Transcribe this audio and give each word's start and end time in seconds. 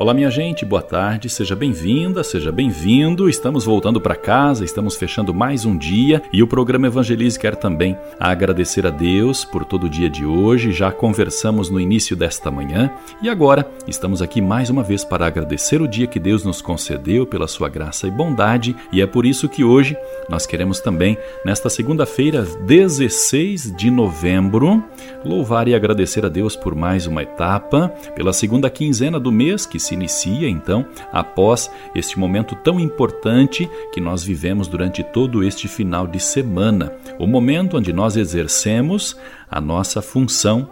Olá, 0.00 0.14
minha 0.14 0.30
gente, 0.30 0.64
boa 0.64 0.80
tarde, 0.80 1.28
seja 1.28 1.54
bem-vinda, 1.54 2.24
seja 2.24 2.50
bem-vindo. 2.50 3.28
Estamos 3.28 3.66
voltando 3.66 4.00
para 4.00 4.16
casa, 4.16 4.64
estamos 4.64 4.96
fechando 4.96 5.34
mais 5.34 5.66
um 5.66 5.76
dia 5.76 6.22
e 6.32 6.42
o 6.42 6.46
programa 6.46 6.86
Evangelize 6.86 7.38
quer 7.38 7.54
também 7.54 7.94
agradecer 8.18 8.86
a 8.86 8.90
Deus 8.90 9.44
por 9.44 9.62
todo 9.62 9.84
o 9.84 9.90
dia 9.90 10.08
de 10.08 10.24
hoje. 10.24 10.72
Já 10.72 10.90
conversamos 10.90 11.68
no 11.68 11.78
início 11.78 12.16
desta 12.16 12.50
manhã 12.50 12.90
e 13.20 13.28
agora 13.28 13.70
estamos 13.86 14.22
aqui 14.22 14.40
mais 14.40 14.70
uma 14.70 14.82
vez 14.82 15.04
para 15.04 15.26
agradecer 15.26 15.82
o 15.82 15.86
dia 15.86 16.06
que 16.06 16.18
Deus 16.18 16.44
nos 16.44 16.62
concedeu 16.62 17.26
pela 17.26 17.46
sua 17.46 17.68
graça 17.68 18.06
e 18.08 18.10
bondade 18.10 18.74
e 18.90 19.02
é 19.02 19.06
por 19.06 19.26
isso 19.26 19.50
que 19.50 19.62
hoje 19.62 19.98
nós 20.30 20.46
queremos 20.46 20.80
também, 20.80 21.18
nesta 21.44 21.68
segunda-feira, 21.68 22.46
16 22.66 23.76
de 23.76 23.90
novembro, 23.90 24.82
louvar 25.24 25.68
e 25.68 25.74
agradecer 25.74 26.24
a 26.24 26.28
Deus 26.28 26.56
por 26.56 26.74
mais 26.74 27.06
uma 27.06 27.22
etapa, 27.22 27.88
pela 28.14 28.32
segunda 28.32 28.70
quinzena 28.70 29.18
do 29.18 29.32
mês 29.32 29.66
que 29.66 29.78
se 29.78 29.94
inicia 29.94 30.48
então 30.48 30.86
após 31.12 31.70
este 31.94 32.18
momento 32.18 32.54
tão 32.56 32.78
importante 32.78 33.68
que 33.92 34.00
nós 34.00 34.22
vivemos 34.22 34.68
durante 34.68 35.02
todo 35.02 35.42
este 35.42 35.68
final 35.68 36.06
de 36.06 36.20
semana, 36.20 36.92
o 37.18 37.26
momento 37.26 37.76
onde 37.76 37.92
nós 37.92 38.16
exercemos 38.16 39.16
a 39.50 39.60
nossa 39.60 40.00
função 40.00 40.68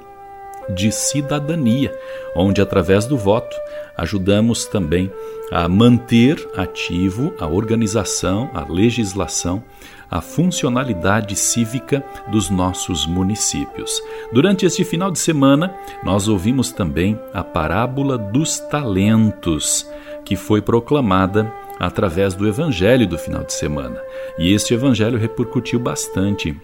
de 0.74 0.92
cidadania, 0.92 1.92
onde 2.36 2.60
através 2.60 3.06
do 3.06 3.16
voto 3.16 3.56
ajudamos 3.96 4.66
também 4.66 5.10
a 5.50 5.68
manter 5.68 6.46
ativo 6.56 7.34
a 7.38 7.46
organização, 7.46 8.50
a 8.54 8.70
legislação, 8.70 9.62
a 10.10 10.20
funcionalidade 10.20 11.36
cívica 11.36 12.04
dos 12.28 12.50
nossos 12.50 13.06
municípios. 13.06 14.02
Durante 14.32 14.64
este 14.64 14.84
final 14.84 15.10
de 15.10 15.18
semana, 15.18 15.74
nós 16.04 16.28
ouvimos 16.28 16.72
também 16.72 17.18
a 17.32 17.44
parábola 17.44 18.16
dos 18.16 18.58
talentos, 18.58 19.88
que 20.24 20.36
foi 20.36 20.60
proclamada 20.60 21.52
através 21.78 22.34
do 22.34 22.46
evangelho 22.46 23.06
do 23.06 23.18
final 23.18 23.44
de 23.44 23.52
semana. 23.52 24.00
E 24.38 24.52
este 24.52 24.74
evangelho 24.74 25.18
repercutiu 25.18 25.78
bastante 25.78 26.56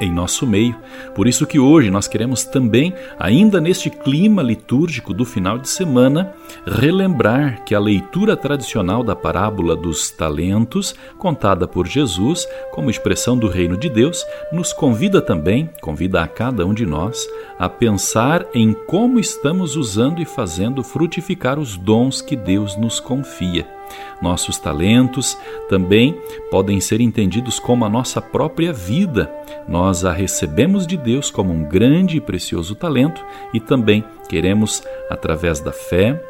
em 0.00 0.10
nosso 0.10 0.46
meio. 0.46 0.74
Por 1.14 1.28
isso 1.28 1.46
que 1.46 1.58
hoje 1.58 1.90
nós 1.90 2.08
queremos 2.08 2.44
também, 2.44 2.94
ainda 3.18 3.60
neste 3.60 3.90
clima 3.90 4.42
litúrgico 4.42 5.12
do 5.12 5.24
final 5.24 5.58
de 5.58 5.68
semana, 5.68 6.32
relembrar 6.66 7.64
que 7.64 7.74
a 7.74 7.80
leitura 7.80 8.36
tradicional 8.36 9.04
da 9.04 9.14
parábola 9.14 9.76
dos 9.76 10.10
talentos, 10.10 10.94
contada 11.18 11.68
por 11.68 11.86
Jesus 11.86 12.48
como 12.72 12.90
expressão 12.90 13.36
do 13.36 13.48
reino 13.48 13.76
de 13.76 13.88
Deus, 13.88 14.24
nos 14.52 14.72
convida 14.72 15.20
também, 15.20 15.68
convida 15.80 16.22
a 16.22 16.28
cada 16.28 16.64
um 16.64 16.72
de 16.72 16.86
nós, 16.86 17.28
a 17.58 17.68
pensar 17.68 18.46
em 18.54 18.72
como 18.72 19.20
estamos 19.20 19.76
usando 19.76 20.22
e 20.22 20.24
fazendo 20.24 20.82
frutificar 20.82 21.58
os 21.58 21.76
dons 21.76 22.22
que 22.22 22.36
Deus 22.36 22.76
nos 22.76 23.00
confia. 23.00 23.79
Nossos 24.20 24.58
talentos 24.58 25.36
também 25.68 26.20
podem 26.50 26.80
ser 26.80 27.00
entendidos 27.00 27.58
como 27.58 27.84
a 27.84 27.88
nossa 27.88 28.20
própria 28.20 28.72
vida. 28.72 29.32
Nós 29.68 30.04
a 30.04 30.12
recebemos 30.12 30.86
de 30.86 30.96
Deus 30.96 31.30
como 31.30 31.52
um 31.52 31.64
grande 31.64 32.16
e 32.16 32.20
precioso 32.20 32.74
talento 32.74 33.24
e 33.54 33.60
também 33.60 34.04
queremos, 34.28 34.82
através 35.08 35.60
da 35.60 35.72
fé, 35.72 36.20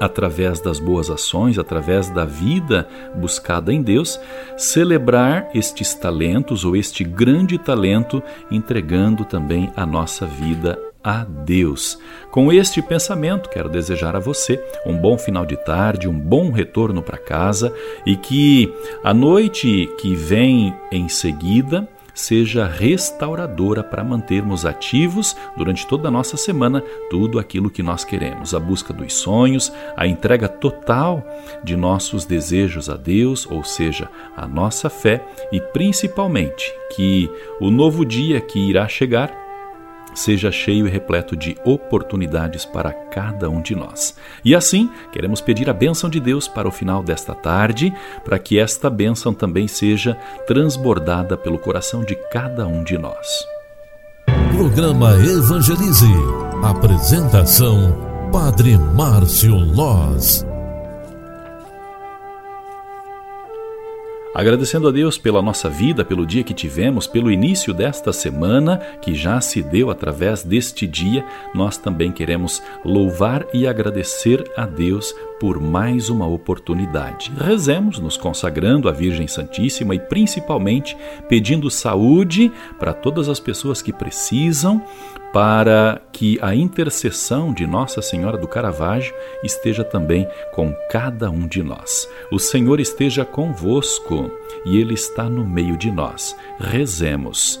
através 0.00 0.60
das 0.60 0.80
boas 0.80 1.10
ações, 1.10 1.58
através 1.58 2.10
da 2.10 2.24
vida 2.24 2.88
buscada 3.14 3.72
em 3.72 3.80
Deus, 3.80 4.18
celebrar 4.56 5.48
estes 5.54 5.94
talentos 5.94 6.64
ou 6.64 6.74
este 6.74 7.04
grande 7.04 7.56
talento, 7.58 8.22
entregando 8.50 9.24
também 9.24 9.72
a 9.76 9.86
nossa 9.86 10.26
vida 10.26 10.78
a 11.02 11.24
Deus. 11.24 11.98
Com 12.30 12.52
este 12.52 12.80
pensamento, 12.80 13.48
quero 13.48 13.68
desejar 13.68 14.16
a 14.16 14.20
você 14.20 14.62
um 14.86 14.96
bom 14.96 15.18
final 15.18 15.44
de 15.44 15.56
tarde, 15.56 16.08
um 16.08 16.18
bom 16.18 16.50
retorno 16.50 17.02
para 17.02 17.18
casa 17.18 17.74
e 18.06 18.16
que 18.16 18.72
a 19.02 19.12
noite 19.12 19.90
que 19.98 20.14
vem 20.14 20.74
em 20.90 21.08
seguida 21.08 21.88
seja 22.14 22.66
restauradora 22.66 23.82
para 23.82 24.04
mantermos 24.04 24.66
ativos 24.66 25.36
durante 25.56 25.86
toda 25.86 26.08
a 26.08 26.10
nossa 26.10 26.36
semana 26.36 26.82
tudo 27.10 27.38
aquilo 27.38 27.70
que 27.70 27.82
nós 27.82 28.04
queremos, 28.04 28.54
a 28.54 28.60
busca 28.60 28.92
dos 28.92 29.14
sonhos, 29.14 29.72
a 29.96 30.06
entrega 30.06 30.48
total 30.48 31.26
de 31.64 31.76
nossos 31.76 32.24
desejos 32.24 32.90
a 32.90 32.96
Deus, 32.96 33.46
ou 33.50 33.64
seja, 33.64 34.08
a 34.36 34.46
nossa 34.46 34.90
fé 34.90 35.24
e 35.50 35.60
principalmente 35.60 36.72
que 36.94 37.30
o 37.60 37.70
novo 37.70 38.04
dia 38.04 38.40
que 38.40 38.58
irá 38.58 38.86
chegar 38.88 39.41
seja 40.14 40.50
cheio 40.50 40.86
e 40.86 40.90
repleto 40.90 41.36
de 41.36 41.56
oportunidades 41.64 42.64
para 42.64 42.92
cada 42.92 43.48
um 43.48 43.60
de 43.60 43.74
nós. 43.74 44.16
E 44.44 44.54
assim, 44.54 44.90
queremos 45.12 45.40
pedir 45.40 45.68
a 45.68 45.72
bênção 45.72 46.08
de 46.08 46.20
Deus 46.20 46.48
para 46.48 46.68
o 46.68 46.72
final 46.72 47.02
desta 47.02 47.34
tarde, 47.34 47.92
para 48.24 48.38
que 48.38 48.58
esta 48.58 48.88
bênção 48.90 49.32
também 49.32 49.66
seja 49.66 50.14
transbordada 50.46 51.36
pelo 51.36 51.58
coração 51.58 52.04
de 52.04 52.14
cada 52.30 52.66
um 52.66 52.84
de 52.84 52.98
nós. 52.98 53.46
Programa 54.54 55.14
Evangelize. 55.16 56.06
Apresentação: 56.62 58.30
Padre 58.30 58.76
Márcio 58.76 59.56
Loz. 59.56 60.51
Agradecendo 64.34 64.88
a 64.88 64.90
Deus 64.90 65.18
pela 65.18 65.42
nossa 65.42 65.68
vida, 65.68 66.06
pelo 66.06 66.24
dia 66.24 66.42
que 66.42 66.54
tivemos, 66.54 67.06
pelo 67.06 67.30
início 67.30 67.74
desta 67.74 68.14
semana 68.14 68.78
que 69.02 69.14
já 69.14 69.38
se 69.42 69.62
deu 69.62 69.90
através 69.90 70.42
deste 70.42 70.86
dia, 70.86 71.22
nós 71.54 71.76
também 71.76 72.10
queremos 72.10 72.62
louvar 72.82 73.46
e 73.52 73.66
agradecer 73.66 74.50
a 74.56 74.64
Deus 74.64 75.14
por 75.42 75.60
mais 75.60 76.08
uma 76.08 76.24
oportunidade. 76.24 77.32
Rezemos 77.36 77.98
nos 77.98 78.16
consagrando 78.16 78.88
à 78.88 78.92
Virgem 78.92 79.26
Santíssima 79.26 79.92
e 79.92 79.98
principalmente 79.98 80.96
pedindo 81.28 81.68
saúde 81.68 82.52
para 82.78 82.92
todas 82.92 83.28
as 83.28 83.40
pessoas 83.40 83.82
que 83.82 83.92
precisam, 83.92 84.80
para 85.32 86.00
que 86.12 86.38
a 86.40 86.54
intercessão 86.54 87.52
de 87.52 87.66
Nossa 87.66 88.00
Senhora 88.00 88.38
do 88.38 88.46
Caravaggio 88.46 89.12
esteja 89.42 89.82
também 89.82 90.28
com 90.54 90.72
cada 90.88 91.28
um 91.28 91.48
de 91.48 91.60
nós. 91.60 92.08
O 92.30 92.38
Senhor 92.38 92.78
esteja 92.78 93.24
convosco 93.24 94.30
e 94.64 94.78
Ele 94.78 94.94
está 94.94 95.24
no 95.24 95.44
meio 95.44 95.76
de 95.76 95.90
nós. 95.90 96.36
Rezemos. 96.60 97.60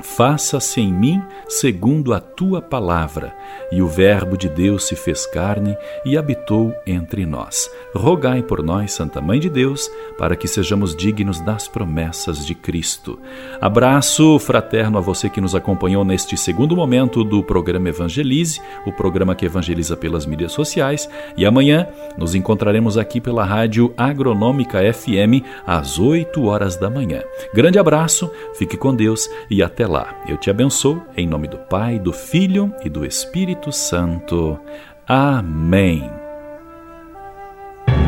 Faça-se 0.00 0.80
em 0.80 0.92
mim 0.92 1.22
segundo 1.48 2.14
a 2.14 2.20
tua 2.20 2.62
palavra. 2.62 3.34
E 3.70 3.82
o 3.82 3.86
Verbo 3.86 4.36
de 4.36 4.48
Deus 4.48 4.86
se 4.86 4.96
fez 4.96 5.26
carne 5.26 5.76
e 6.04 6.16
habitou 6.16 6.74
entre 6.86 7.26
nós. 7.26 7.70
Rogai 7.94 8.42
por 8.42 8.62
nós, 8.62 8.92
Santa 8.92 9.20
Mãe 9.20 9.38
de 9.38 9.48
Deus, 9.48 9.90
para 10.18 10.34
que 10.36 10.48
sejamos 10.48 10.96
dignos 10.96 11.40
das 11.40 11.68
promessas 11.68 12.44
de 12.44 12.54
Cristo. 12.54 13.18
Abraço 13.60 14.38
fraterno 14.38 14.98
a 14.98 15.00
você 15.00 15.28
que 15.28 15.40
nos 15.40 15.54
acompanhou 15.54 16.04
neste 16.04 16.36
segundo 16.36 16.76
momento 16.76 17.22
do 17.22 17.42
programa 17.42 17.88
Evangelize, 17.88 18.60
o 18.86 18.92
programa 18.92 19.34
que 19.34 19.46
evangeliza 19.46 19.96
pelas 19.96 20.26
mídias 20.26 20.52
sociais. 20.52 21.08
E 21.36 21.44
amanhã 21.44 21.86
nos 22.16 22.34
encontraremos 22.34 22.98
aqui 22.98 23.20
pela 23.20 23.44
Rádio 23.44 23.92
Agronômica 23.96 24.80
FM 24.92 25.44
às 25.66 25.98
8 25.98 26.44
horas 26.44 26.76
da 26.76 26.90
manhã. 26.90 27.22
Grande 27.54 27.78
abraço, 27.78 28.30
fique 28.54 28.76
com 28.76 28.94
Deus 28.94 29.28
e 29.50 29.62
até 29.82 29.86
lá. 29.86 30.14
Eu 30.28 30.36
te 30.36 30.50
abençoo 30.50 31.02
em 31.16 31.26
nome 31.26 31.48
do 31.48 31.58
Pai, 31.58 31.98
do 31.98 32.12
Filho 32.12 32.72
e 32.84 32.88
do 32.88 33.04
Espírito 33.04 33.72
Santo. 33.72 34.58
Amém. 35.06 36.08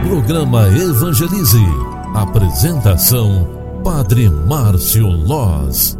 Programa 0.06 0.68
Evangelize. 0.68 1.64
Apresentação: 2.14 3.80
Padre 3.82 4.28
Márcio 4.30 5.08
Loz. 5.08 5.98